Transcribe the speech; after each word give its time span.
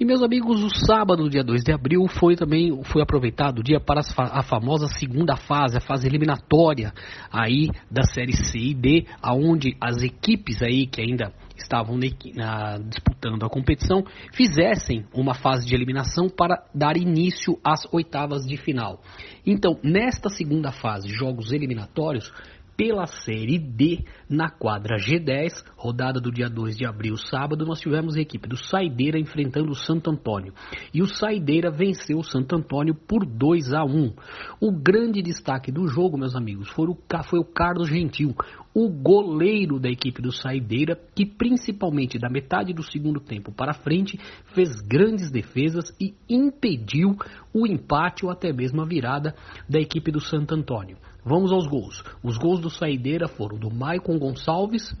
E 0.00 0.04
meus 0.04 0.22
amigos, 0.22 0.62
o 0.62 0.70
sábado, 0.70 1.28
dia 1.28 1.42
2 1.42 1.64
de 1.64 1.72
abril, 1.72 2.06
foi 2.06 2.36
também 2.36 2.84
foi 2.84 3.02
aproveitado 3.02 3.58
o 3.58 3.62
dia 3.64 3.80
para 3.80 4.00
a 4.16 4.42
famosa 4.44 4.86
segunda 4.86 5.34
fase, 5.36 5.76
a 5.76 5.80
fase 5.80 6.06
eliminatória 6.06 6.92
aí 7.32 7.68
da 7.90 8.04
série 8.04 8.32
C 8.32 8.58
e 8.58 8.74
D, 8.74 9.06
aonde 9.20 9.76
as 9.80 10.00
equipes 10.00 10.62
aí 10.62 10.86
que 10.86 11.00
ainda 11.00 11.32
estavam 11.56 11.98
na, 12.36 12.78
disputando 12.78 13.44
a 13.44 13.50
competição 13.50 14.04
fizessem 14.32 15.04
uma 15.12 15.34
fase 15.34 15.66
de 15.66 15.74
eliminação 15.74 16.28
para 16.28 16.64
dar 16.72 16.96
início 16.96 17.58
às 17.64 17.80
oitavas 17.92 18.46
de 18.46 18.56
final. 18.56 19.02
Então, 19.44 19.80
nesta 19.82 20.28
segunda 20.28 20.70
fase, 20.70 21.08
jogos 21.08 21.50
eliminatórios, 21.50 22.32
pela 22.78 23.06
Série 23.06 23.58
D, 23.58 24.04
na 24.30 24.48
quadra 24.48 24.98
G10, 24.98 25.64
rodada 25.76 26.20
do 26.20 26.30
dia 26.30 26.48
2 26.48 26.76
de 26.76 26.86
abril, 26.86 27.16
sábado, 27.16 27.66
nós 27.66 27.80
tivemos 27.80 28.14
a 28.14 28.20
equipe 28.20 28.48
do 28.48 28.56
Saideira 28.56 29.18
enfrentando 29.18 29.72
o 29.72 29.74
Santo 29.74 30.08
Antônio. 30.12 30.54
E 30.94 31.02
o 31.02 31.06
Saideira 31.08 31.72
venceu 31.72 32.18
o 32.18 32.22
Santo 32.22 32.54
Antônio 32.54 32.94
por 32.94 33.26
2 33.26 33.72
a 33.72 33.84
1. 33.84 34.14
O 34.60 34.70
grande 34.70 35.20
destaque 35.20 35.72
do 35.72 35.88
jogo, 35.88 36.16
meus 36.16 36.36
amigos, 36.36 36.68
foi 36.68 36.86
o, 36.86 36.96
foi 37.24 37.40
o 37.40 37.44
Carlos 37.44 37.88
Gentil, 37.88 38.32
o 38.72 38.88
goleiro 38.88 39.80
da 39.80 39.90
equipe 39.90 40.22
do 40.22 40.30
Saideira, 40.30 40.94
que 41.16 41.26
principalmente 41.26 42.16
da 42.16 42.30
metade 42.30 42.72
do 42.72 42.84
segundo 42.84 43.18
tempo 43.18 43.50
para 43.50 43.74
frente 43.74 44.16
fez 44.54 44.80
grandes 44.80 45.32
defesas 45.32 45.92
e 46.00 46.14
impediu 46.28 47.16
o 47.52 47.66
empate 47.66 48.24
ou 48.24 48.30
até 48.30 48.52
mesmo 48.52 48.80
a 48.80 48.86
virada 48.86 49.34
da 49.68 49.80
equipe 49.80 50.12
do 50.12 50.20
Santo 50.20 50.54
Antônio. 50.54 50.96
Vamos 51.28 51.52
aos 51.52 51.66
gols. 51.66 52.02
Os 52.24 52.38
gols 52.38 52.58
do 52.58 52.70
Saideira 52.70 53.28
foram 53.28 53.58
do 53.58 53.70
Maicon 53.70 54.18
Gonçalves 54.18 54.96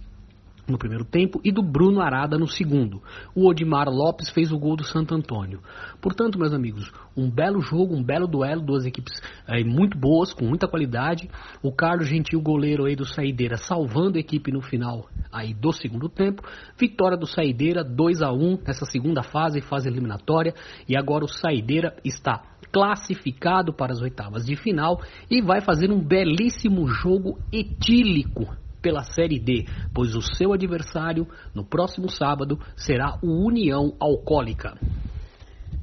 no 0.68 0.76
primeiro 0.76 1.06
tempo 1.06 1.40
e 1.42 1.50
do 1.50 1.62
Bruno 1.62 2.02
Arada 2.02 2.36
no 2.36 2.46
segundo. 2.46 3.02
O 3.34 3.48
Odimar 3.48 3.88
Lopes 3.88 4.28
fez 4.28 4.52
o 4.52 4.58
gol 4.58 4.76
do 4.76 4.84
Santo 4.84 5.14
Antônio. 5.14 5.62
Portanto, 6.02 6.38
meus 6.38 6.52
amigos, 6.52 6.92
um 7.16 7.30
belo 7.30 7.62
jogo, 7.62 7.96
um 7.96 8.02
belo 8.02 8.26
duelo, 8.26 8.60
duas 8.60 8.84
equipes 8.84 9.22
é, 9.46 9.64
muito 9.64 9.96
boas, 9.96 10.34
com 10.34 10.44
muita 10.44 10.68
qualidade. 10.68 11.30
O 11.62 11.72
Carlos 11.72 12.08
Gentil, 12.08 12.42
goleiro 12.42 12.84
aí 12.84 12.94
do 12.94 13.06
Saideira, 13.06 13.56
salvando 13.56 14.18
a 14.18 14.20
equipe 14.20 14.52
no 14.52 14.60
final 14.60 15.08
aí 15.32 15.54
do 15.54 15.72
segundo 15.72 16.10
tempo. 16.10 16.42
Vitória 16.78 17.16
do 17.16 17.26
Saideira, 17.26 17.82
2 17.82 18.20
a 18.20 18.30
1 18.30 18.58
nessa 18.66 18.84
segunda 18.84 19.22
fase, 19.22 19.62
fase 19.62 19.88
eliminatória. 19.88 20.52
E 20.86 20.94
agora 20.94 21.24
o 21.24 21.28
Saideira 21.28 21.96
está 22.04 22.42
classificado 22.72 23.72
para 23.72 23.92
as 23.92 24.00
oitavas 24.00 24.44
de 24.44 24.56
final 24.56 25.00
e 25.30 25.40
vai 25.42 25.60
fazer 25.60 25.90
um 25.90 26.00
belíssimo 26.00 26.86
jogo 26.88 27.38
etílico 27.52 28.46
pela 28.80 29.02
Série 29.02 29.38
D, 29.38 29.66
pois 29.92 30.14
o 30.14 30.22
seu 30.22 30.52
adversário 30.52 31.26
no 31.54 31.64
próximo 31.64 32.08
sábado 32.08 32.58
será 32.76 33.18
o 33.22 33.46
União 33.46 33.94
Alcoólica. 33.98 34.78